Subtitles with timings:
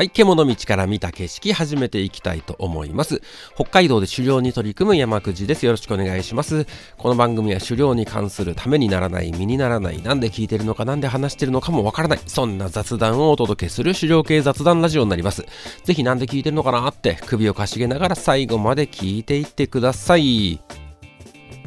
[0.00, 3.20] はい、獣道から見た景色始めていきたいと思います。
[3.54, 5.66] 北海道で狩猟に取り組む山くじです。
[5.66, 6.66] よろしくお願いします。
[6.96, 15.44] この番組は狩猟に関するためにならない、身にならない、なんで聞いてるのか、なんで話してるのかもわからない、そんな雑談をお届けする狩猟系雑談ラジオになります。
[15.84, 20.62] ぜひなんで聞いてるのかなって首をかしげながら最後まで聞いていってください。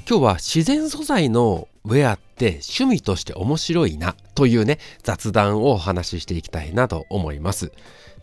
[0.10, 7.72] 今日は自然素材のウェアって趣味として面白いなというね雑談をお話ししていきたいなと思います。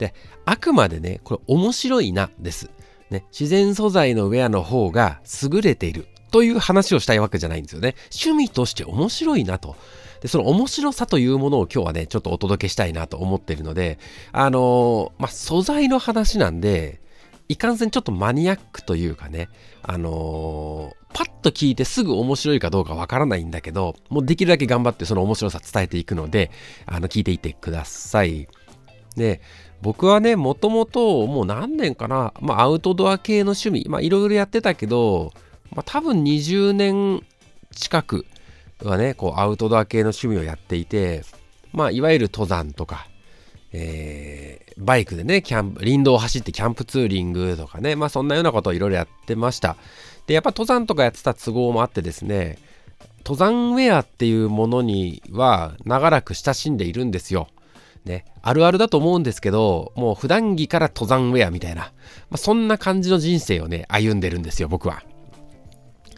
[0.00, 0.14] で、
[0.46, 2.70] あくまでね、これ面白いなです。
[3.10, 7.96] ね、自然素材のウェアの方が優れているという話をしたいわけじゃないんですよね。
[8.10, 9.76] 趣味として面白いなと。
[10.22, 13.98] で、その面白さというものを今日はね、ちょっとお届けしたいなと思っているので、
[14.32, 17.02] あのー、まあ、素材の話なんで、
[17.48, 19.48] いかんせんちょっとマニアックというかね、
[19.82, 26.50] あのー、パッと聞いてすぐ面白いかどうかわからないんだけど、もうできるだけ頑張ってその面白さ伝えていくので、
[26.86, 28.46] あの、聞いていってください。
[29.16, 29.40] で、
[29.82, 35.32] 僕はね、もともともう何年かな、まあアウトドア系の趣味、まあいろいろやってたけど、
[35.70, 37.22] まあ多分20年
[37.74, 38.26] 近く
[38.82, 41.22] はね、こうアウトドア系の趣味をやっていて、
[41.72, 43.06] まあいわゆる登山とか、
[43.72, 49.76] えー、バイクでね、キャンプ、林道を走ってキャンプツーリングとかね、まあそんなようなことをいろいろやってました。
[50.26, 52.58] で、やっぱ登山とかやってた都合もあってですね、
[53.24, 57.48] 登山ウェアっていうものには長らく親しんでいるんですよ。
[58.04, 61.90] ね、あるあるだと思うんですけど、もう普段着から登山ウェアみたいな、ま
[62.32, 65.02] あ、そんな感じの人生をね、歩んでるんですよ、僕は。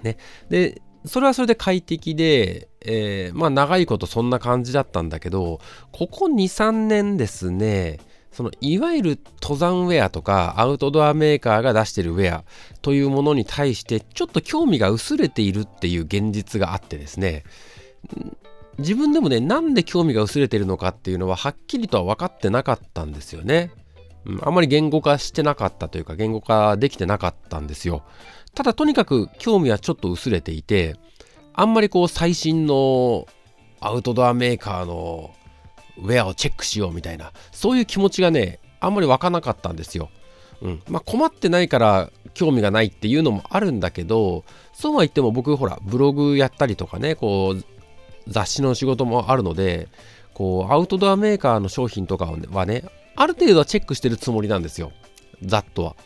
[0.03, 0.16] ね。
[0.48, 5.60] で、それはそれで快適で、えー、まあ長いことそんな感じだったんだけど、
[5.91, 7.98] ここ2、3年ですね、
[8.33, 12.44] そのいわゆる登山ウェアとかアウトドアメーカーが出してるウェア
[12.80, 17.44] というものに対してちょっと興味が薄れているっていう現実があってですね
[18.78, 23.70] 自分でもね、なんで興味が薄れてるのかっていうのははっきりとは分かってなかったんですよね。
[24.25, 28.03] うん、あんまり言語化してなかったというか、言語化できてなかったんですよ。
[28.55, 30.97] ただとにかく興味はちょっと薄れていて、
[31.55, 33.27] あんまりこう最新の
[33.81, 35.34] アウトドアメーカーの
[35.99, 40.09] ウェアをチェックしようみたいな、そういう気持ちがね、あんまり湧かなかったんですよ。
[40.62, 40.83] うん。
[40.89, 47.65] まあ困ってないから興味がないっていうのもあるんだけど、そうは言っても僕ほら、ブログやったりとかね、こう、
[48.28, 49.88] 雑誌の仕事もあるので、
[50.34, 52.84] こう、アウトドアメーカーの商品とかはね、
[53.16, 54.93] ある程度はチェックしてるつもりなんですよ。
[55.43, 55.97] ざっとは。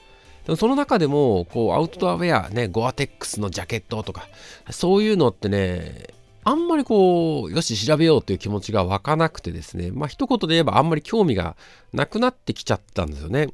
[0.44, 4.28] でもその中でも、こう、アウトドアウェア、ね、ゴアテックスのジャケットとか、
[4.71, 6.09] そういうのってね、
[6.44, 11.56] あんまりこう、よし、調べようという気持ちが湧かなくてですね、まあ、一言で言えばあんまり興味が
[11.93, 13.48] なくなってきちゃったんですよね。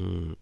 [0.00, 0.38] うん。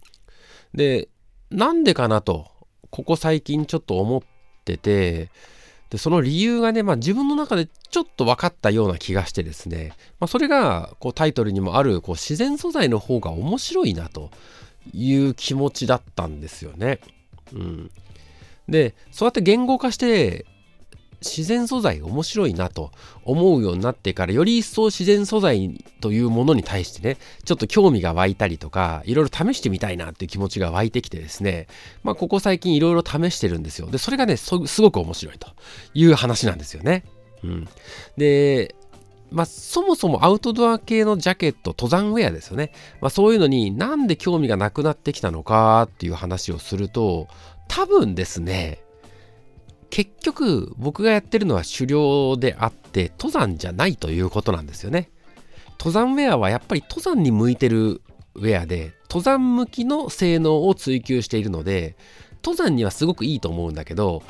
[0.73, 1.09] で、
[1.51, 2.47] なんでかなと、
[2.91, 4.23] ここ最近ちょっと思っ
[4.65, 5.31] てて、
[5.91, 14.31] で、その理由がね、まあ自分の中でちょっと分かったような気がしてですね、まあそれがこうタイトルにもあるこう自然素材の方が面白いなと
[14.93, 17.01] いう気持ちだったんですよね。
[17.53, 17.91] うん。
[18.69, 20.45] で、そうやって言語化して
[21.23, 22.91] 自然素材面白いなと
[23.25, 31.67] 思うようになってからより一層自然素材というものに対してねちょっと興味が湧いたりとかいろいろ試してみたいなっていう気持ちが湧いてきてですね
[32.03, 35.49] まあここ最近いろいろ試してるんですよでそれがねすごく面白いと
[35.95, 37.05] いう話なんですよね。
[37.45, 37.69] うん、
[38.17, 38.75] で
[39.31, 42.73] まあ、そもそもアウトドア系のジャケット、登山ウェアですよね。
[43.01, 47.29] まあ、そういうのになんで興味がなくなってきたのかっていう話をすると、
[47.69, 48.81] 多分ですね、
[49.91, 55.11] 結局僕がやってるのは狩猟であって登山じゃないということなんですよね。
[55.79, 58.03] 登山ウェアはやっぱり登山に向いてる
[58.35, 61.97] ウェアで登山向きの性能を追求しているので
[62.43, 64.23] 登山にはすごくいいと思うんだけど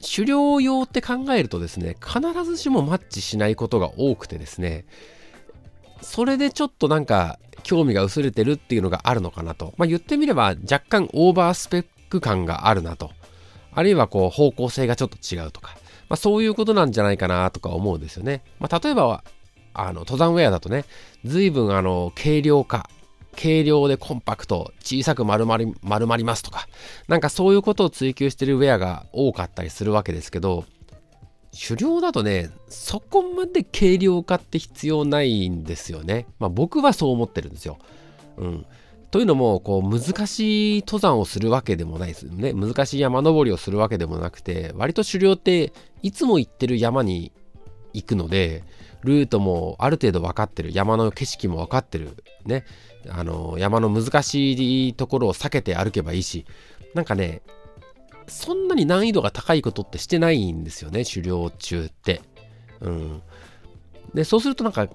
[0.00, 4.84] 狩猟用って考えるとですね必ずしもマッチしないことが多くてですね
[6.00, 13.10] それでちょっとなんか興味が薄れてるっていうのがあるのかなとまあ言ってみれば若干オーバースペック感があるなと
[13.78, 15.76] あるいはこう方向性がちょっと違うとか、
[16.08, 18.42] まあ、そういうことなんじゃないかなとか思うんですよね。
[18.58, 19.22] まあ、例えば
[19.72, 20.84] あの登山ウェアだとね、
[21.24, 22.90] 随分あの軽量化、
[23.36, 26.66] 軽量でコンパクト、小さく丸まり丸まりますとか、
[27.06, 30.64] なんかそういうことを追求してるウェアが多かったりするわけですけど、
[31.52, 36.26] 狩猟だとね、そこまで軽量化って必要ないんですよね。
[36.40, 37.78] まあ僕はそう思ってるんですよ。
[38.38, 38.66] うん。
[39.10, 42.52] というのもこう難しい登山をするわけでもないですよね。
[42.52, 45.72] 難しい山登りをするわけでもなくて割と狩猟って
[46.02, 47.32] いつも行ってる山に
[47.94, 48.64] 行くので
[49.02, 52.64] ルートもある程度分かってる山の景色も分かってるね。
[53.08, 56.44] あの山の難しいところを避けて歩けばいいし
[56.94, 57.42] なんかね
[58.26, 62.20] そんなに難易度が高いことってしてないんですよね狩猟中って。
[62.80, 63.22] うん。
[64.12, 64.88] でそうするとなんか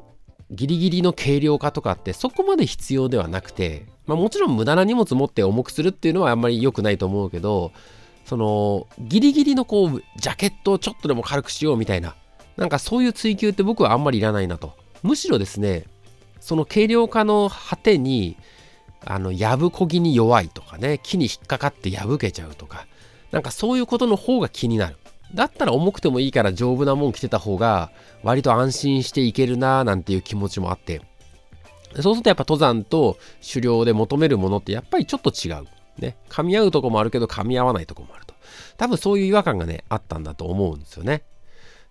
[0.54, 7.72] ギリギリの軽量化とかってそこまで必要ではなくて、まあ、もちろん無駄な荷物持って重くするっていうのはあんまり良くないと思うけど
[8.26, 12.16] そのギリギリのこうジャケットをちょっとでも軽くしようみたいな
[12.56, 14.74] なんかそういう追求って僕はあんまりいらないなと。
[15.02, 15.86] むしろですね
[16.40, 18.38] その軽量化の果てに
[19.06, 22.88] あのやぶこぎに弱いとかね木に引っかかって破けちゃうとか
[23.32, 24.98] なんかそういうことの方が気になる。
[25.34, 27.92] だったら重くてもいいから丈夫なもん着てた方が
[28.24, 31.02] 割と安心していけるなーなんていう気持ちもあって
[32.02, 35.66] そうするとやっぱ登山と狩猟で求めるものってやっぱりちょっと違う。
[36.00, 36.18] ね。
[36.30, 38.34] 噛み合うとこもあるけど噛み合わないとこもあると。
[38.78, 41.24] 多分そういう違和感がね、あったんだと思うんですよね。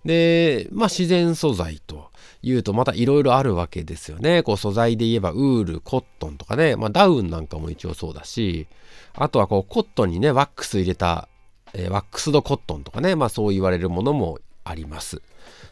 [0.04, 2.10] で、まあ自然素材と
[2.42, 4.42] いうとまたいろいろあるわけですよね。
[4.42, 8.66] こう素材で言えばウール、コットンとかね、まあダウンなんかも一応そうだし、
[9.14, 11.28] あとはこうコットンにね、ワックス入れた、
[11.74, 15.22] え、ワックスドコットンとかね、まあそう言われるものもあります。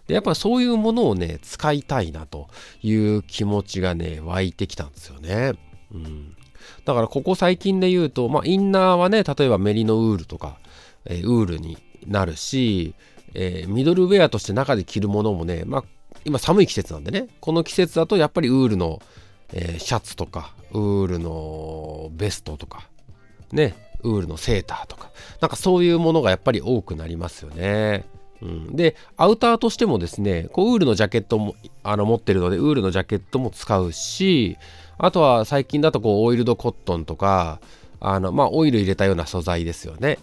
[0.06, 2.48] でやっぱそういうものをね使いたいなと
[2.82, 5.52] いう気持ちがね湧いてきたんですよね。
[5.92, 6.36] うん、
[6.84, 10.58] だからここ最近で言うと、まあ、インナーはね例えばメリノウールとか、
[11.04, 12.94] えー、ウールになるし、
[13.34, 15.84] えー、ミドルウェアとして中で着るものもね、まあ、
[16.24, 19.00] 今寒い季節なんでねこの季節だとやっぱりウールの、
[19.52, 22.88] えー、シャツとかウールのベストとか
[23.52, 25.10] ねウールのセーターとか
[25.40, 28.04] なんかそういうものがやっぱり多くなりますよね。
[28.42, 34.56] うん、でアウターとしてもですねこうウールのジャケットもあの持ってるのでウールのジャケットも使うし
[34.96, 37.60] あとは最近だとこうオイルドコットンとか
[38.00, 40.18] あのまあオイル入れたような素材ですよね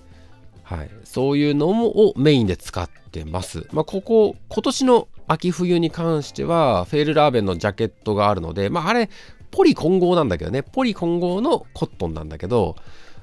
[0.67, 3.65] はい、そういうのもをメインで使ってます。
[3.71, 9.09] まあ、ここ、今年の秋冬に関しては、フェールラーベンのジャケットがあるので、まあ、あれ、
[9.49, 12.75] ポリ混合なんだけどね、ポリ混合のコットンなんだけど、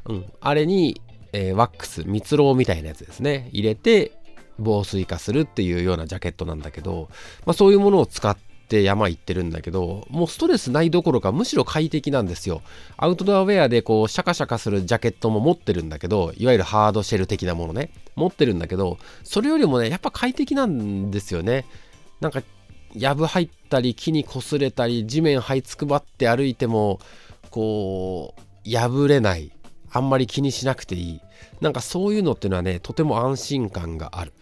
[0.07, 1.01] うん、あれに、
[1.33, 4.13] えー、ワックス、蜜蝋みたいなやつですね、入れて、
[4.59, 7.09] 防水化するっていうようなジャケットなんだけど、
[7.45, 8.37] まあ、そういうものを使っ
[8.69, 12.63] て山行ってるんだけどもうストレスないどころかむしろ快適なんですよ。
[12.97, 17.91] アウトドアウェアでこうシャカシャカするジャケットも持ってるんだけどいわゆるハードシェル的なものね。
[18.17, 21.67] 持ってるんだけどそれよりもねやっぱ快適なんですよね。
[22.21, 22.43] なんか
[22.95, 27.01] やぶ入ったり木に擦れたり地面這いつくばって歩いても
[27.51, 28.35] こ
[28.67, 29.51] う破れない。
[29.95, 31.21] あんまり気にしなくていい。
[31.61, 34.33] なんかそういうのっていうのはねとても安心感がある。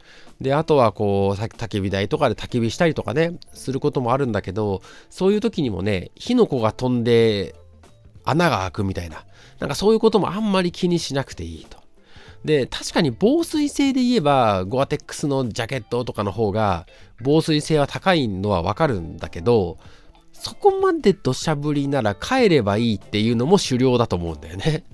[0.40, 7.54] であとはこう焚き火台とかで焚き火したりとかねすることもあるんだけどそういう時にもね火の粉が飛んで
[8.24, 9.24] 穴が開くみたいな。
[9.60, 11.78] なんかそういうこともあんまり気にしなくていいと。
[12.44, 16.86] で確かに防水性で言えばゴアテックスのジャケットとかの方が
[17.22, 19.78] 防水性は高いのはわかるんだけど
[20.32, 24.84] そこまで土砂降りなら帰ればいいっていうのも狩猟だと思うんだよね。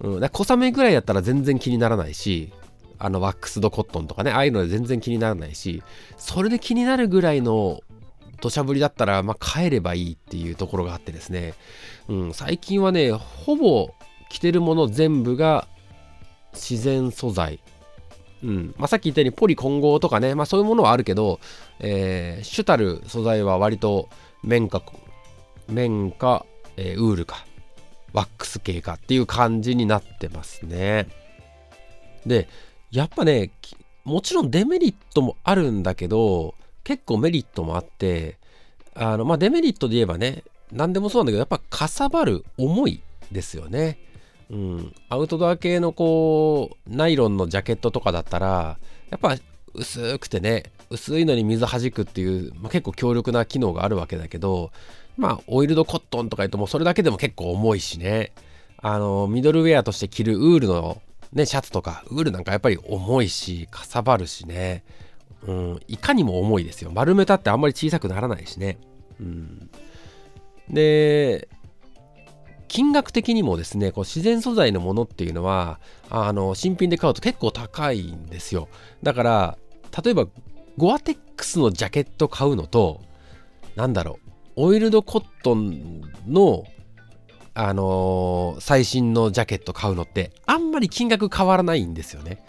[0.00, 2.52] うん、だ小雨ぐらいだったら全然気にならないし、
[2.98, 5.82] あのワックスドコットンとかね、ああいうので全然気にならないし、
[6.16, 7.80] それで気になるぐらいの
[8.40, 11.54] 土砂降りだったら、まあ、帰ればいいっていうところがあってですね、
[12.08, 13.94] うん、最近はね、ほぼ
[14.28, 15.68] 着てるもの全部が
[16.52, 17.60] 自然素材。
[18.42, 18.74] うん。
[18.78, 21.40] まあ、さっき言ったようにポリ混合とかね、まあ、そういうものはあるけど、
[21.78, 24.08] えー、主たる素材は割と
[24.42, 24.82] 綿か、
[25.68, 26.46] 綿か、
[26.76, 27.44] えー、ウールか。
[28.12, 31.08] ワックス系かっていう感じになってますね。
[32.26, 32.48] で、
[32.90, 33.50] やっぱね、
[34.04, 36.54] もちろんデメリットもあるんだけど、
[36.84, 38.38] 結構メリットもあって、
[38.94, 43.98] あの、まあ、デメリットで言えばね、何でもそうなんだけど、やっぱかさばる重いですよね。
[44.50, 44.94] うん。
[45.08, 48.78] アウトドア系のこう、ナイロンのジャケットとかだったら、
[49.10, 49.36] やっぱ
[49.74, 54.72] 薄くてね、薄いのに水弾くっていう、まあ、結構強力な機能があるわけだけど、
[55.20, 58.32] まあ、オイルドコットンとか言うともうそれだけでも結構重いしね。
[58.78, 64.82] あの、ミドルウェアとして着るウールのね、シャツとか、ウールなんかやっぱり重いし、かさばるしね。
[65.46, 66.90] うん、いかにも重いですよ。
[66.92, 68.78] 丸めたってあんまり小さくならないしね。
[69.20, 69.70] うん。
[70.68, 71.48] で、
[72.68, 78.68] 金額的にもですね、こう自然素材のものっていうのは、あの、新品で買うと結構高いんですよ。
[79.02, 79.58] だから、
[80.04, 80.26] 例えば、
[80.76, 83.02] ゴアテックスのジャケット買うのと、
[83.76, 86.64] なんだろう、オイルドコットンの、
[87.54, 92.44] あのー、最新のジャケット買うのってあんまり金額変わらないんですよね。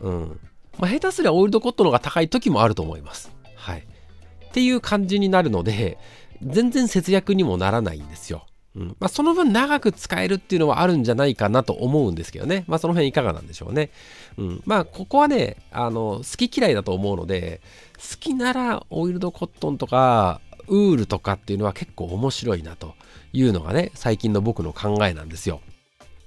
[0.00, 0.40] うん。
[0.78, 3.30] まあ、下手すりゃオイルドコットンの方が高い時もあると思います。
[3.54, 3.80] はい。
[3.80, 5.98] っていう感じになるので、
[6.42, 8.46] 全然節約にもならないんですよ。
[8.76, 12.64] うんまあ、その分長く使えるっていうのはあるんじゃないかなと思うんですけどね。
[12.68, 13.90] まあその辺いかがなんでしょうね。
[14.38, 17.60] うん、まあここはね、あの、好き嫌いだと思うので、
[17.98, 20.40] 好きならオイルドコットンとか、
[20.70, 22.94] ウールとかっていうのは結構面白いなと
[23.32, 25.60] いうのがね、最近の僕の考えなんですよ。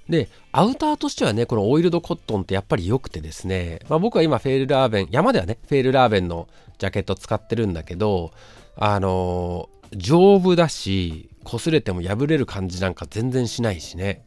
[0.08, 6.46] で、アウターとしてはね、このオイルドコットンってやっぱり良くてですね、まあ、僕は今フェールラーベン、山ではね、フェールラーベンの
[6.78, 8.32] ジャケット使ってるんだけど、
[8.76, 14.24] あのー、丈夫だし擦れても破れる感じなんか全然しないしね。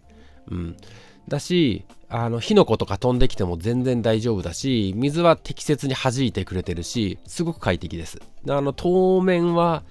[0.49, 0.77] うん。
[1.27, 8.19] だしあの火の粉とか飛んできても全然大丈夫だし水は適切に弾いてくれてるしすごく快適です。
[8.49, 9.83] あの当面は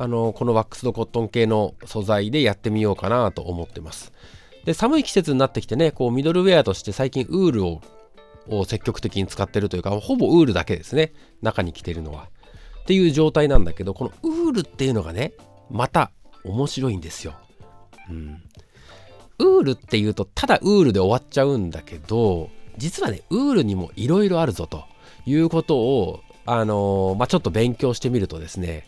[0.00, 4.12] あのこのワックスドコットン系の素材でやってみようかなと思ってます。
[4.64, 7.80] で寒い季節になってきてねこうミドルウェアとして最近ウールを
[8.48, 11.12] を積極的に使ってるというかほぼウールだけですね。
[11.42, 12.28] 中に着てるのは。
[12.80, 15.34] っていう状態なんだけどこのウールっていうのがね
[15.68, 16.10] また
[16.44, 17.34] 面白いんですよ、
[18.08, 18.42] うん、
[19.38, 24.84] ウールっていうとただウールで終わっちゃうんだけど実はねウールにもいろいろあるぞと
[25.26, 28.86] いうことをあのー、まあ、ちょっと勉強してみるとですね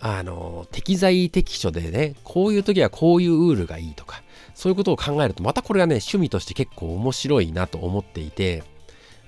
[0.00, 4.22] あの、適材適所でねこういう時はこういうウールがいいとか
[4.54, 8.62] そういうことを考えるとまたこれがね趣味として結構面白いなと思っていて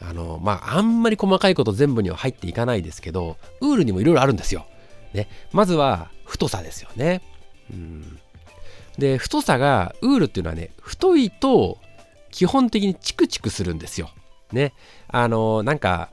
[0.00, 4.66] あのまああんまり細かいこと全部には入っていかないですけどウールにもいろいろあるんですよ。
[5.14, 7.22] ね、まずは太さですよね。
[7.70, 8.18] うん
[8.98, 11.78] で太さがウールっていうのはね太いと
[12.30, 14.10] 基本的にチクチクするんですよ。
[14.52, 14.72] ね
[15.08, 16.10] あのなんか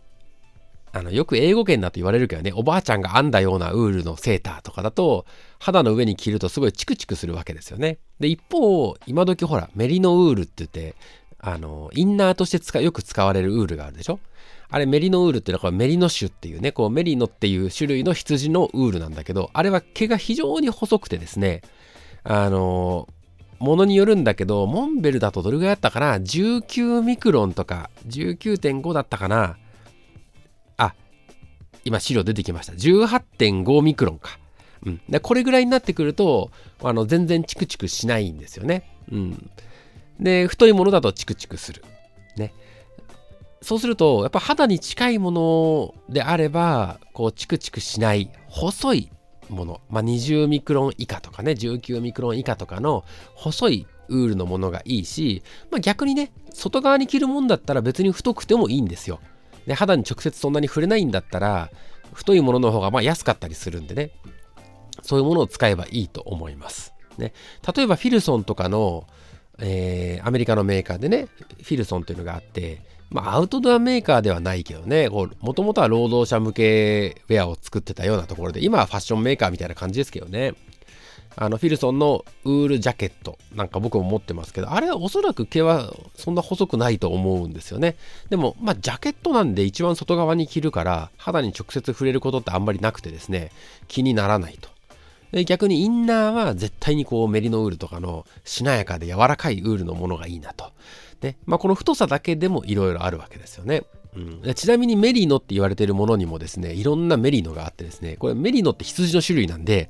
[0.96, 5.26] あのよく英語圏だと言われるけどねおばあちゃんが編んだようなウールのセーターとかだと
[5.60, 7.98] 肌の上に着るとすごいチクチクするわけですよね。
[8.20, 10.96] で一方今時ほらメリノウールって言って
[11.40, 14.20] あのインナーとして使よく使われるウールがあるでしょ？
[14.70, 21.62] あれメリノウールっていうのはこメリノ種っていうねこうメリノっていう種類の羊のウールなんだけどあれは毛が非常に細くてですね
[22.24, 23.08] あの
[23.60, 29.58] ものによるんだけどモンベルだとどれぐらいだったかな？19ミクロンとか19.5だったかな？
[31.86, 34.40] 今資料出てきました18.5ミクロンか
[34.86, 38.84] うん、でこれぐらいになってくるとあの全然チクチクしないんですよね。
[39.12, 39.50] うん、
[40.20, 41.84] で太いものだとチクチクする。
[42.38, 42.54] ね。
[43.62, 49.10] そうするとやっぱ肌に近いものであればこうチクチクしない細い
[49.50, 59.22] もの、まあ、20ミクロン以下とかね19ミクロン以下とかの細いウールのものがいいし、まあ、逆にね外側に着るもんだったら別に太くてもいいんですよ。
[59.67, 61.70] で肌に直接そんなに触れないんだったら
[62.13, 64.12] 太いものの方がま安かったりするんでね。
[65.01, 66.93] そういうものを使えばいいと思います。
[67.17, 67.34] ね、
[67.75, 69.05] 例えばフィルソンとかの、
[69.60, 71.27] えー、アメリカのメーカーでね
[71.62, 80.55] フィルソンというのがあってまあアウトドアメーカーではないけどねもともとは労働者向けウェアを作ってたようなところで今はファッションメーカーみたいな感じですけどね。
[81.36, 87.96] あのフィルソンのウールジャケットなんか僕も持ってますけどあれはおそらく毛はそんな細くないと思うんですよね
[88.30, 93.52] でもまあジャケットなんで一番外側に着るから肌に直接触れることってあんまりなくてですね
[93.88, 94.70] 気にならないと
[95.34, 100.72] で逆にインナーは絶対にこうメリノウールとかのしなやかで柔らかいウールのものがいいなと。
[101.22, 103.84] で、まあ、この太さだけでもいろいろあるわけですよね。
[104.16, 109.90] うん、ちなみにメリノって言われているものにもですね、いろんなメリノがあってですね、これメリノって羊の種類なんで、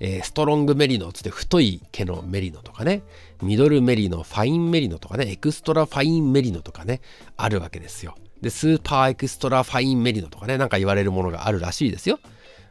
[0.00, 3.02] えー、ストロングメリノつって太い毛のメリノとかね、
[3.42, 7.00] ミドルメリノ、ファインメリノとかね、エクストラファインメリノとかね、
[7.36, 8.16] あるわけですよ。
[8.40, 12.18] で、スーパーエクストラファインメリノとかね、なんか言われるものがあるらしいですよ。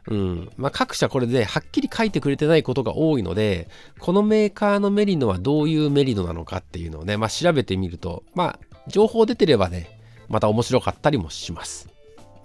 [0.08, 3.68] うんまあ、各社これではっきり書いてくれてないことが多いので
[3.98, 8.58] このメーカーのメリノはどういうメリノなのかっていうのをね、まあ、調べてみるとまあ
[8.88, 11.88] 情報出てればねまた面白かったりもします、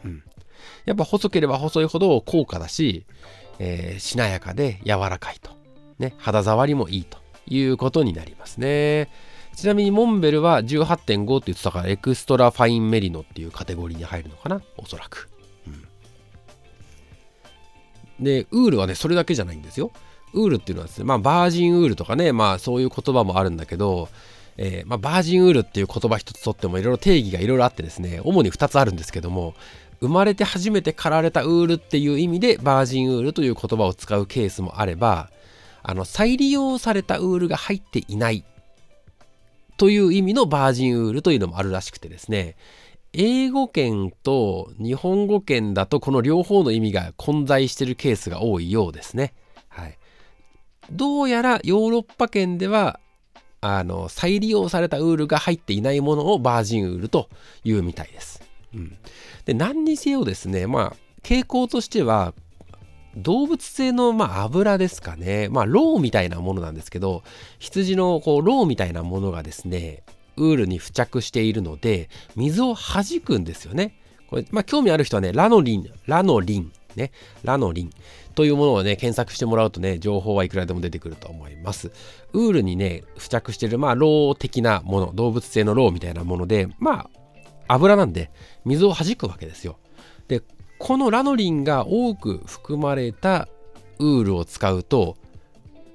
[0.04, 0.24] うん、
[0.86, 3.06] やっぱ細ければ細いほど高価だし、
[3.60, 5.52] えー、しなやかで柔らかいと、
[6.00, 9.10] ね、肌触りもいいということになりますね。
[9.56, 14.62] ちなみにモンベルは18.5って言ってたからエクストラファインメリノっていうカテゴリーに入るのかな？
[14.78, 15.30] おそらく。
[18.20, 19.92] で、ウールはね、それだけじゃないんですよ。
[20.34, 24.08] ウールっていうのはですね、まあ、バージンウールとかね、まあ、そういう言葉もあるんだけど、
[24.58, 29.54] えー、まあ、バージンウールっていう言葉一つとってもいろいろ定義がいろいろあってですね、主に2つあるんですけども、
[30.02, 35.30] 生まれて初めて刈られたウールっていう意味でバージンウールという言葉を使うケースもあれば、
[35.84, 38.44] あの、再利用されたウールが入っていない
[39.78, 42.56] という意味のバージンウールというのもあるらしくてですね、
[43.14, 49.34] 英語圏と日本語圏だとこの両方の意味が混在してるケースが多いようですね。
[49.70, 49.98] はい、
[50.92, 53.00] どうやらヨーロッパ圏では
[53.62, 57.30] あの再利用されたウールが入っていないものをバージンウールと
[57.64, 58.44] いうみたいです。
[58.74, 58.98] うん、
[59.46, 62.34] で何にせよですねまあ傾向としては
[63.18, 65.48] 動物性の、まあ、油ですかね。
[65.50, 67.24] まあ、ロウみたいなものなんですけど、
[67.60, 70.04] 羊のこうロウみたいなものがですね、
[70.38, 73.98] ウールに付着しているので水を弾くんですよね。
[74.30, 77.12] これ、まあ、興味ある人はね、ラノリン、ラノリン、ね、
[77.44, 77.90] ラノリン
[78.34, 81.92] というものをね、検索してもらうとね、情報はいくらでも出てくると思います。
[82.34, 87.10] ウールにね、付着している、まあ、ロウ的なもの、動物性のロウみたいなもので、まあ、
[87.68, 88.32] 油なんで、
[88.66, 89.78] 水を弾くわけですよ。
[90.28, 90.42] で、
[90.78, 93.48] このラノリンが多く含まれた
[94.00, 95.18] ウールを使うと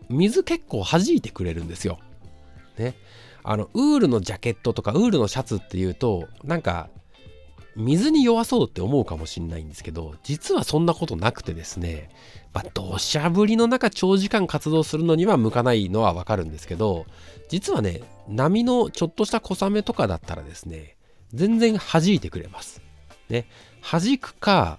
[0.08, 1.98] 水結構弾いてくれるんですよ。
[2.78, 2.94] ね。
[3.42, 6.90] あのウールのジャケットとかウールのシャツっていうとなんか
[7.74, 12.10] 水に弱そうって思うかもしれないんですけど実はそんなことなくてですね
[12.52, 17.06] まあ土砂降りの中長時間活動するのには向かないのはわかるんですけど
[17.48, 20.96] 実はね波のちょっとした小雨とかだったらですね
[21.34, 22.82] 全然弾いてくれます。
[23.28, 23.46] ね
[23.82, 24.78] 弾くか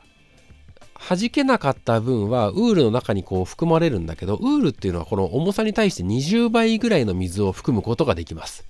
[1.09, 8.65] 弾けなかった分はウールの中にこう含まれるんだけどウールっていうのはこの重さに対して20倍ぐらいの水を含むことができます。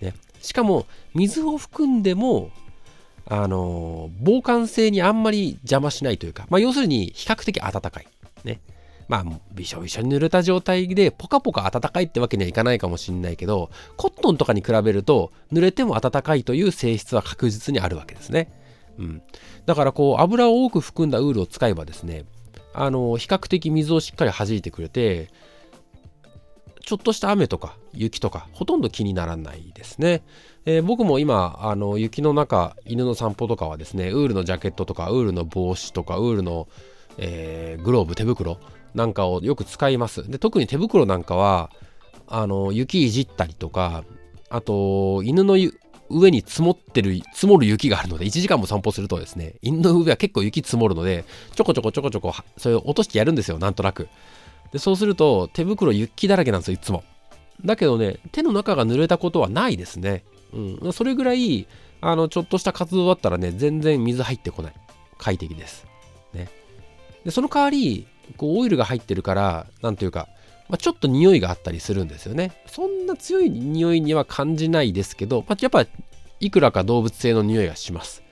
[0.00, 2.50] ね、しかも水を含んでも
[3.26, 8.06] あの防寒性にあんまり邪魔しないというか、まあ、要するに比較的暖かい。
[8.44, 8.60] ね。
[9.08, 18.52] まあ、びしょびしょに濡れた状態でポカポカ暖かいってわけにはいかないかもしれないけど、コットンとかに比べると濡れても暖かいという性質は確実にあるわけですね。
[18.98, 19.22] うん、
[19.66, 22.24] だからこう油を多く含んだウールを使えばですね
[22.74, 25.28] あの比較的水をしっかり弾いてくれて
[26.84, 30.22] ちょっとした雨とか雪とかほとんど気にならないですね、
[30.64, 36.68] えー、僕も今あの雪の中犬の散歩とかはですねウールのジャケットとかウールの帽子とかウールの、
[37.18, 38.58] えー、グローブ手袋
[38.94, 41.70] なんかをよく使いますで特に手袋なんかは
[42.26, 44.04] あの雪いじったりとか
[44.48, 45.56] あと犬の
[46.12, 54.08] 上に積もってる、積もる雪があるので、1時間も散歩するとですね、犬の上は結構雪積もるので、ちょこちょこちょこちょこ、それを落としてやるんですよ、なんとなく。
[54.72, 57.04] で、そうすると、手袋雪だらけなんですよ、いつも。
[57.64, 60.24] だけどね、手の中が濡れたことはないですね。
[60.52, 60.92] うん。
[60.92, 61.66] それぐらい、
[62.00, 64.72] あの、ちょっとした活動だったらね、全然水入ってこない。
[65.18, 65.86] 快適です。
[66.34, 66.48] ね。
[67.24, 70.28] で、その代わり、こう、オイルが入ってるから、なんというか、
[70.68, 72.52] まあ、ちょっと匂いがあったりするんですよね。
[72.66, 75.86] そんな強い匂いには感じないですけど、まあ、やっぱ
[76.40, 78.22] いくらか動物性の匂いがします。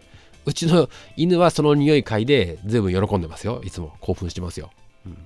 [0.47, 3.61] うちの犬はその匂い嗅いで全部喜んでますよ。
[3.65, 4.71] いつも興奮してますよ。
[5.07, 5.17] うん、っ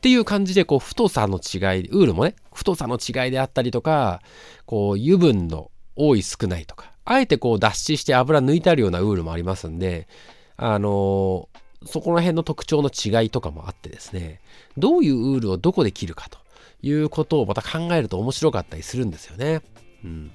[0.00, 4.20] ていう感じで、こう、太さの違い、ウールもね、太さの違いであったりとか、
[4.66, 10.08] こう、油分の多い少ないとか、あえてこう、脱脂して油抜いてあるようなウールもありますんで、
[10.56, 14.40] あのー、そこら辺の特徴の違いとかもあってですね、
[14.76, 16.38] どういうウールをどこで切るかと
[16.82, 19.62] いうことをまた考えると面白かったりするんですよね。
[20.04, 20.32] うん。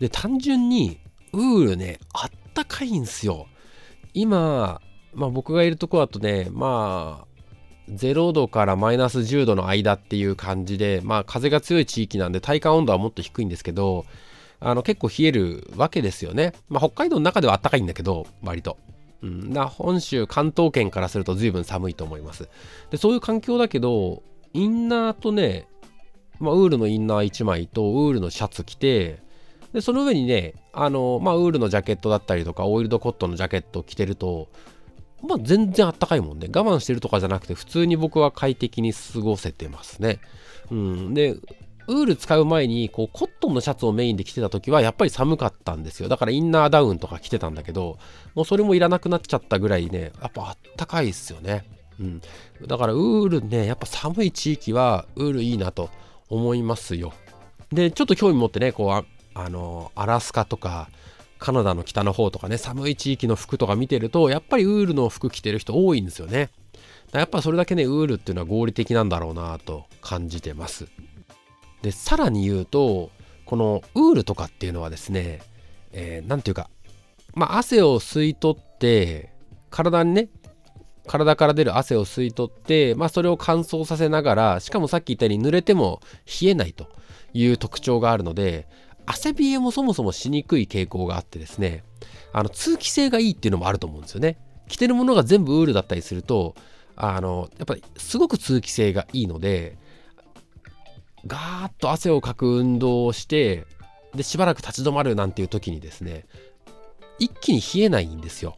[0.00, 0.98] で、単純に
[1.32, 3.46] ウールね、あったかいんすよ。
[4.14, 4.80] 今、
[5.14, 7.32] まあ僕がいるとこだとね、まあ、
[7.90, 14.06] 0度からマイナス10度の間っていう感じで、まあ風が強い地域なんで体感温度はもっと低いんですけど、
[14.60, 16.52] あの結構冷えるわけですよね。
[16.68, 18.78] まあ北海道の中ではあったかいんだけど、割と。
[19.22, 22.48] うん、な本州、関東圏からすると随分寒いと思います。
[22.90, 25.68] で、そういう環境だけど、インナーとね、
[26.40, 29.20] まあ、ウールのインナー1枚とウールのシャツ着て、
[29.72, 34.48] で、その上にね、あの、まあ、ウールのジャケットだったりとか、オイルドコットンのジャケット着てると、
[35.22, 36.48] まあ、全然あったかいもんね。
[36.48, 40.18] 我慢してるとかじゃなくて、普通に僕は快適に過ごせてますね。
[40.70, 41.14] うん。
[41.14, 41.36] で、
[41.92, 46.08] ウール使う前に、こう、コットンのシャツをメインで着てた時は、やっぱり寒かったんですよ。
[46.08, 47.98] だからインナーダウンとか着てたんだけど、
[48.34, 51.64] もうそれもいらなくなっちゃったぐらいね、やっぱあったかいっすよね。
[52.00, 52.22] うん。
[52.66, 55.90] だからウールね、やっぱ寒い地域はウールいいなと
[56.28, 57.12] 思いますよ。
[57.72, 60.88] で、ちょっと興味持ってね、こう、あのアラスカとか
[61.38, 66.50] カナダの北の方とかね寒い地域の服とか見てるとやっぱりウールの服着てる人多いんですよね
[67.12, 70.86] やっぱそれだけねウールっていうのは合理的なんだろうなと感じてます
[71.82, 73.10] でさらに言うと
[73.44, 75.40] このウールとかっていうのはですね
[75.92, 76.70] 何、えー、ていうか
[77.34, 79.32] まあ汗を吸い取って
[79.70, 80.28] 体にね
[81.06, 86.00] 体から出る汗を吸い取って、まあ、それを乾燥させながらしかもさっき言ったように濡れても
[86.40, 86.86] 冷えないと
[87.34, 88.68] いう特徴があるので
[89.04, 91.82] 汗冷えもそもそもしにくい傾向があってですね
[92.32, 94.38] あの通気性がいいっていうのもあると思うんですよね。
[94.68, 96.54] 着てるものが全部ウールだったりすると
[96.96, 99.76] あのやっぱりすごく通気性がいいので
[101.26, 103.64] ガーッと汗をかく運動をして
[104.14, 106.26] でしばらく立ち止まるなんていう時にですね
[107.18, 108.56] 一気に冷えないんですよ。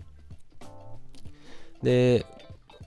[1.83, 2.25] で、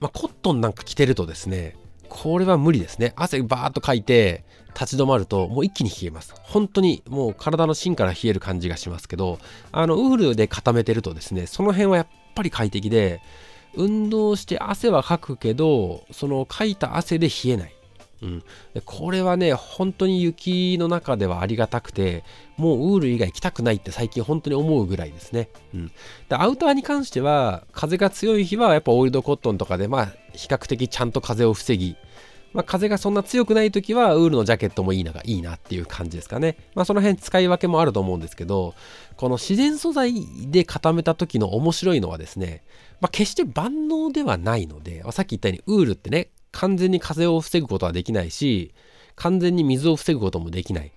[0.00, 1.76] まあ、コットンなんか着てるとですね
[2.08, 3.12] これは無理ですね。
[3.16, 6.34] 汗バーッとかいて立ち止まるともう一気に冷えます。
[6.42, 9.38] 本当にもう体の芯から冷える感じがしますけど
[9.72, 13.20] あのウールで固めてるとですねその辺はやっぱり快適で
[13.74, 17.77] 運動して汗はかくけどそのかいた汗で冷えない。
[18.22, 18.42] うん、
[18.74, 22.24] でこれはね本当に雪の中ではありがたくて
[22.56, 25.92] もうウール以外着たくないって最近本当に思うぐらいですね、うん、
[26.28, 31.96] でアウターに関しては風が強い日はやっぱオイルドコットンとかでまあ比較的ちゃんと風を防ぎ
[32.52, 36.56] まあ、風がそんな強くない時はウールのジャケットもいいながいいなっていう感じですかね。
[36.74, 38.74] まあその辺使い分けもあると思うんですけど、
[39.16, 40.14] この自然素材
[40.46, 42.64] で固めた時の面白いのはですね、
[43.00, 48.72] まあ決して万能ではないので、まさっき言ったようにウールってね、完全に風を防ぐことはできないし
[49.16, 50.92] 完全に水を防ぐこともできない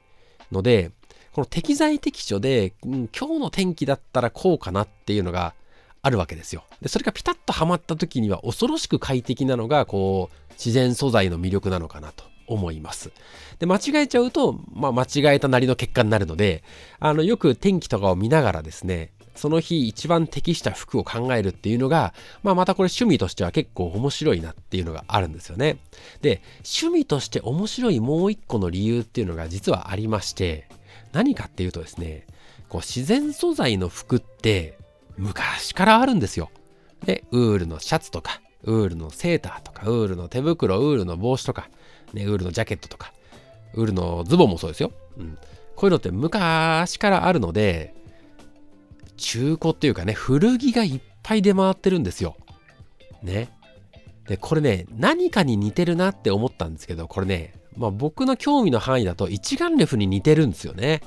[0.51, 0.91] ので
[1.33, 5.53] この適材適所で、うん、今日の天気だったらこうかなっていうのが
[6.01, 6.63] あるわけですよ。
[6.81, 13.11] でそれがピタッとはまった時には恐ろしく快適なのがこう自然素材の魅力なのかなと思います。
[13.59, 16.63] で、間違えちゃうと、まあ、間違えたなりの結果になるので、
[16.99, 19.11] あの、よく天気とかを見ながらですね、
[19.41, 25.79] その日一番適した服を考えるっていうのが、まあ、またこれ趣味としては結構面白いなっていうのがあるんですよね。
[26.21, 30.67] で、趣味として面白いもう一個の理由っていうのが実はありまして、
[31.11, 32.27] 何かっていうとですね、
[32.69, 34.77] こう自然素材の服って
[35.17, 36.51] 昔からあるんですよ。
[37.03, 41.67] で、ウールのシャツとか、ウールのセーターとか、ウールの手袋、ウールの帽子とか、
[42.13, 43.11] ね、ウールのジャケットとか、
[43.73, 44.91] ウールのズボンもそうですよ。
[45.17, 45.35] うん。
[45.75, 47.95] こういうのって昔からあるので、
[49.21, 52.35] 中古っていうかね、古着がいっぱい出回ってるんですよ。
[53.21, 53.49] ね。
[54.27, 61.01] で、これね、何かに似てるなって思ったんですけど、これね、まあ僕の興味の範囲だと一眼レフに似てるんですよね。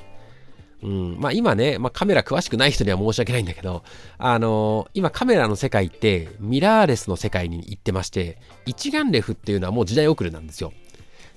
[0.83, 3.83] うん、まあ今ね、まあ、カメラ詳しくない人には申し訳ないんだけど、
[4.19, 10.73] あのー、今カメラの世界ってミラーレスの世界に行ってまして、一眼レフっていうのはもう時代遅れなんですよ。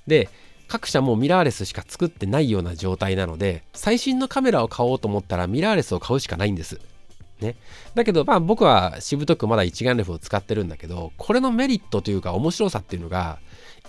[0.06, 0.30] で、
[0.67, 6.80] 各社もミラーレスしか作ってないような状態なので、最新のカメラを買おうと思ったらミラーレスを買うしかないんです。
[7.39, 7.56] ね。
[7.95, 13.39] だけど、まあ僕はしぶとくまだ一眼レフを使ってるんだけど、これのメリットというか面白さっていうのが、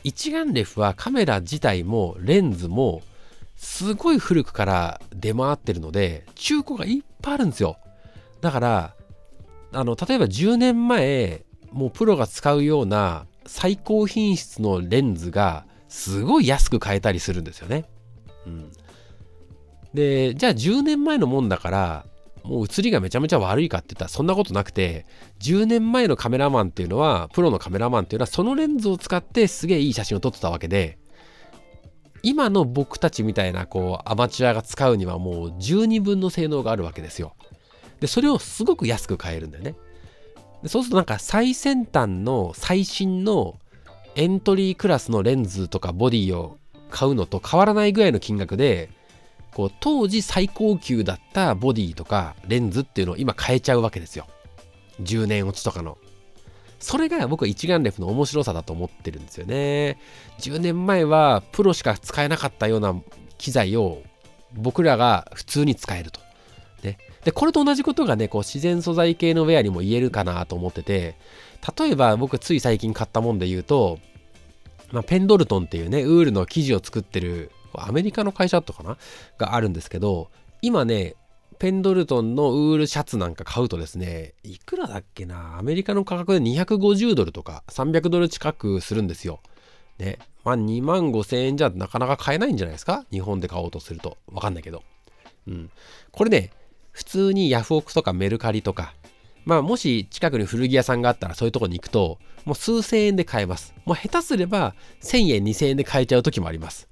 [0.04, 3.02] 一眼レフはカメラ自体もレンズも
[3.56, 7.76] すごい古くから出回ってるので、中古がいっぱいあるんですよ。
[8.40, 8.94] だから、
[9.72, 17.84] あの、例えば10年前、もうプロが使うような最高品質のレンズがすごい安く買えたりするんですよね。
[18.46, 18.70] うん。
[19.94, 22.06] で、じゃあ10年前のもんだから、
[22.44, 25.06] もう写りがめちゃめちゃ悪いかって言ったらそんなことなくて、
[25.40, 30.98] 10年前のカメラマンっていうのは、プロのカメラマンっていうのはそのレンズを使ってすげえいい写真を撮ってたわけで、
[32.22, 37.34] 今の僕たちみたいなこうアマチュアが使うにはもう12分の性能があるわけですよ。
[38.00, 39.74] で、それをすごく安く買えるんだよね。
[40.62, 43.58] でそうするとなんか最先端の最新の
[44.18, 46.58] エントリークラスのレンズとかボディを
[46.90, 48.90] 買うのと変わらないぐらいの金額で
[49.54, 54.26] こう当時最高級だったボディとかレンズっていうのを今変えちゃうわけですよ。
[55.02, 55.98] 10年落ちとかの。
[56.80, 59.98] それが僕は一眼レフの面白さだと思ってるんですよね。
[60.40, 63.00] 10年前はプロしか使えなかったような
[63.38, 64.02] 機材を
[64.52, 66.18] 僕らが普通に使えると。
[66.82, 71.16] ねでこれと同じことがねこう自然素材系のウェアにも言えるかなと思ってて
[71.78, 73.98] 例えば僕つい最近買ったもんで言うと
[74.90, 78.96] まあ、ペンドルトンっていうね、ウールの生地を作ってる、アメリカの会社だったかな？
[79.36, 80.30] があるんですけど、
[80.62, 81.14] 今ね、
[81.58, 89.40] ペンドルトンのウールシャツなんか買うとですね、いくらだっけな、アメリカの価格で250ドルとか300ドル近くするんですよ。
[89.98, 90.18] ね。
[90.42, 93.04] まあ2万5千円じゃなかなか買えないんじゃないですか？
[93.10, 94.16] 日本で買おうとすると。
[94.32, 94.82] わかんないけど。
[95.46, 95.70] うん。
[96.12, 96.50] これね、
[96.98, 98.92] 普通にヤフオクとかメルカリとか、
[99.44, 103.72] まあもし近くに古着屋さんがあったらそういうとこに行くと、もう数千円で買えます。
[103.84, 106.88] もう下手すれば1000円、2000円で買えちゃう時もあります。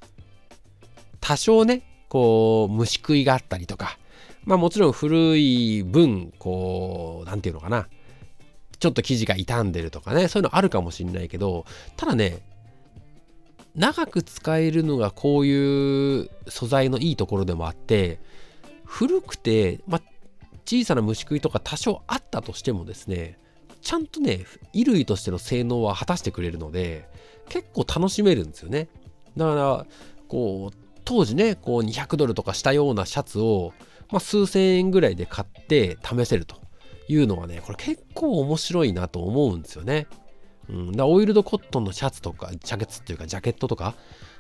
[1.21, 3.99] 多少ね、こう、虫食いがあったりとか、
[4.45, 7.89] まあもちろん古い分、こう、なんていうのかな、
[8.79, 11.67] ちょっと生地が傷んでるとかね、そういうのあるかもしんないけど、
[11.97, 12.39] ただね、
[13.75, 18.21] 長く使えるのがこういう素材のいいところでもあって、
[18.87, 20.01] 古くて、ま、
[20.65, 23.39] 小さな虫食いとか多少あったとしてもですね
[23.83, 27.09] ちゃんとね衣類としての性能は果たしてくれるので
[27.49, 28.89] 結構楽しめるんですよね。
[29.37, 29.87] だから
[30.29, 33.73] こう当時ねこう200ドルとかしたようなシャツを、
[34.11, 36.57] ま、数千円ぐらいで買って試せると
[37.09, 40.09] いうのはねこれ結構面白いなと思うんですよね。
[40.69, 43.95] うん、だオイルドコットンのシャツとかジャケットっていうかジャケットとか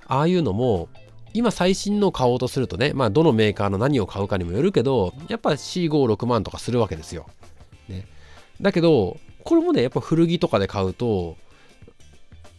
[0.08, 0.88] ああいうのも
[1.36, 7.26] 今最新の買おうとするとね、まあどのメーカーの何を買うかにもよるけど、やっぱ C56 万とかするわけですよ。
[7.90, 8.06] ね。
[8.62, 11.36] だけど、これもね、やっぱ古着とかで買うと、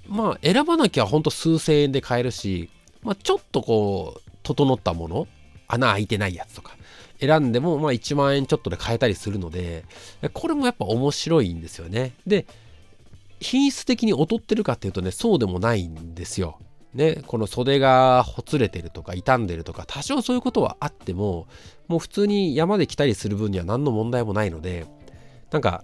[0.08, 2.70] まあ選ばなきゃほんと数千円で買えるし、
[3.02, 5.28] まあちょっとこう、整ったもの、
[5.68, 6.78] 穴開いてないやつとか、
[7.20, 9.86] 選んでもまあ1万円ちょっとで買えたりするので、
[10.34, 12.14] これもやっぱ面白いんですよね。
[12.28, 12.46] で、
[13.40, 16.60] 品質的に劣ってるかっていうとね、そうでもないんですよ。
[16.98, 21.48] ね、この袖がほつれてるとか傷んでるとか多少そういうことはあっても
[21.88, 24.88] もう普通に山で来たりする分には何の問題もないので
[25.52, 25.84] なんか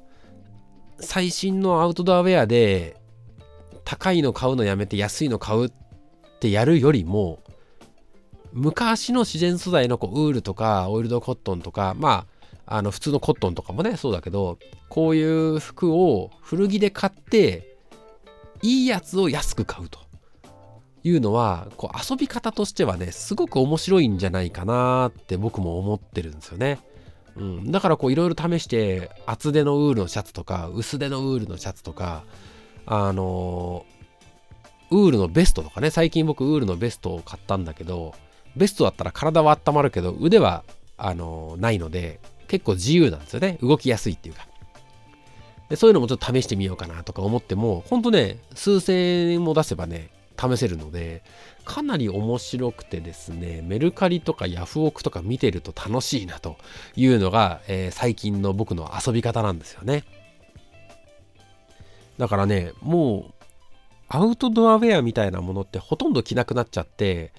[0.99, 2.97] 最新のアウトドアウェアで
[3.85, 5.71] 高いの買うのやめて安いの買うっ
[6.39, 7.43] てやるよりも
[8.51, 12.25] 昔の自然素材のこうウールとかオイルドコットンとかま
[12.65, 14.57] ああの普通のコットンとかもねそうだけど
[14.89, 17.77] こういう服を古着で買って
[18.63, 19.99] いいやつを安く買うと。
[21.03, 26.79] いうのはこう遊び方としてはねすごく面白いんじゃないかなって僕も思ってるんですよね。
[27.35, 32.23] うん、だからこういろいろ試して厚手のウールのシャツとか薄手のウールのシャツとか
[32.85, 38.13] あのー、ウールのベストとかね最近僕ウールのベストを買ったんだけど
[38.55, 40.63] ベストだったら体は温まるけど腕は
[40.95, 43.57] あのー、ないので結構自由なんですよね。
[43.63, 44.47] 動きやすいっていうか。
[45.69, 51.23] でそういうのもちょっと試してみようかなとか思ってもほんとね数千円も出せばね試せるので
[51.65, 56.57] かなり面白くてですねメルカリとかヤフオクとか見てると楽しいなと
[56.95, 60.03] いうのが、えー、最近の僕の遊び方なんですよね
[62.17, 63.33] だからねもう
[64.09, 67.31] アウトドアウェアみたいなものってほとんど着なくなっちゃって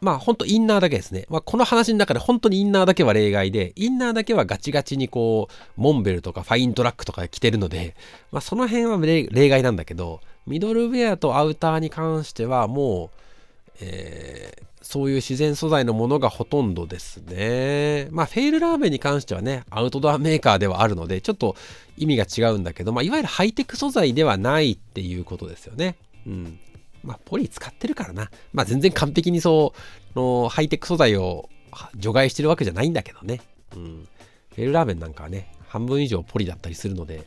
[0.00, 1.26] まあほんとインナーだけですね。
[1.28, 7.96] まあこの話の中で本当にインナーだけは例外で、インナーだけはガチガチにこう、モンベルとかファイントラックとか着てるので、
[8.30, 18.08] まあその辺は例外なんだけど、ミドルウェアとアウターに関してはもう、えー、そういう自然素材のものがほとんどですね。
[18.10, 21.54] まあフェイルラーメンに関してはね、アウトドアメーカーではあるので、ちょっと
[21.96, 25.96] 意味が違うんだけど、まあいわゆるハイテク素材ではないっていうことですよね。
[26.26, 26.58] うん。
[27.02, 28.30] まあ、ポリ使ってるからな。
[28.52, 29.72] まあ、全然完璧にそ
[30.14, 31.48] う、のハイテク素材を
[31.96, 33.40] 除外してるわけじゃないんだけどね。
[33.76, 34.08] うん。
[34.54, 37.26] フェルラーメンなんかはね、半分以上ポリだったりするので、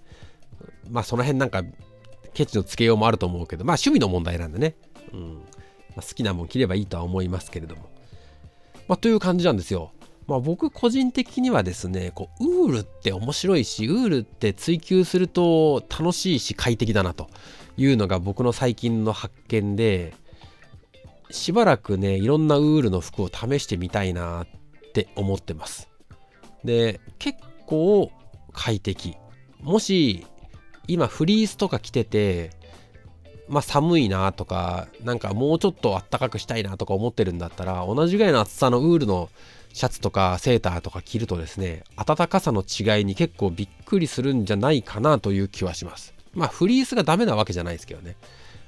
[0.89, 1.63] まあ、その辺なんか、
[2.33, 4.75] ケチのつけようもあると思うけど、まあ、趣味の問題なんでね。
[5.13, 5.33] うん。
[5.95, 7.89] まあ、好きなもん着ればいいとは思いますけれども。
[8.87, 9.91] まあ、という感じなんですよ。
[10.27, 17.27] まあ、僕個人的にはですねこうウールって面白いしウールって追求すると楽しいし快適だなと
[17.75, 20.13] いうのが僕の最近の発見で
[21.31, 24.47] しばらくねいろんなウールの服を試してみたいなっ
[24.93, 25.89] て思ってます
[26.63, 28.11] で結構
[28.53, 29.15] 快適
[29.61, 30.25] もし
[30.87, 32.51] 今フリースとか着てて
[33.47, 39.29] まあ寒いなとかなんかもうちょっとあったかくしたいなとか思ってるんだったら同じぐらいの厚さのウールの
[39.73, 48.15] シャツとかセーターとか着るとですね暖かさの違いに結構びっくりするんじゃないかなという気はしますまあフリースがダメなわけじゃないですけどね。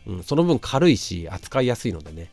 [0.05, 2.29] うん、その分軽いし扱いやすいのでね。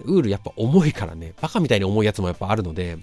[0.00, 2.98] ウールやっぱ重いからね、バカみたいに重いやつもやっぱあるので、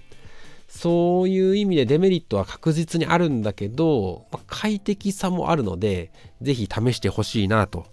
[0.70, 7.86] そういう意味でデメリットは確実にあるんだけど、まあ、快適さもあるので、ぜひ試してほしいなと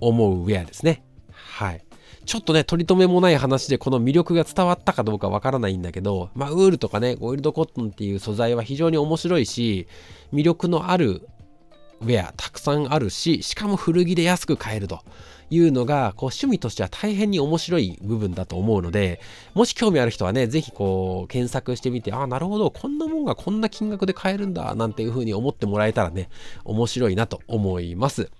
[0.00, 1.04] 思うウェアですね。
[1.32, 1.84] はい。
[2.26, 9.86] ちょっとね、取り留めもない話でこの魅力が伝わったかどうかわからないんだけど、まあ、ウールとかね、オイルドコットンっていう素材は非常に面白いし、
[10.32, 11.28] 魅力のある
[12.00, 15.00] ウェアたくさんあるし、しかも古着で安く買えると
[15.54, 19.20] いうのが、こう趣味としては大変に面白い部分だと思うので、
[19.54, 26.28] もし興味ある人はね、ぜひこう検索してみて、ああ、なるほど、こんなもんがこんな金額で買えるんだ、なんていう風に思ってもらえたらね、
[26.64, 28.30] 面白いなと思います。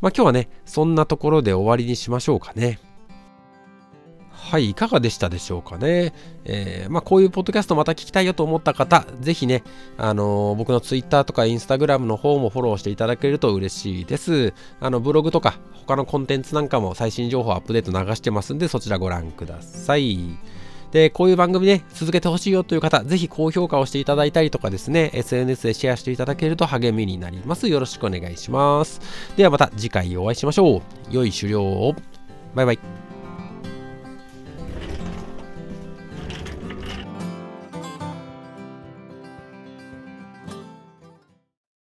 [0.00, 2.78] まあ今日はね、そんなところで終わりにしましょうかね。
[4.44, 6.12] はい、いかがでしたでしょうかね。
[6.44, 9.64] えー、まあ、こういうポッドキャストまた聞きたいよと思った方、ぜひね、
[9.96, 14.52] あのー、僕の Twitter とか Instagram の方もフォローしていただけると嬉しいです。
[14.80, 20.18] あの、ブログとか他のコンテンツなんかも最新情報アップデート流してますんで、そちらご覧ください。
[20.92, 27.68] で、こういう番組ね、続けてほしいよという方、ぜひ高評価をしていただいたりとかですね、SNS でシェアしていただけると励みになります。
[27.68, 29.00] よろしくお願いします。
[29.36, 30.82] ではまた次回お会いしましょう。
[31.10, 31.94] 良い狩猟を。
[32.54, 33.03] バイバイ。